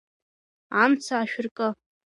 [0.83, 1.67] Амца ашәыркы!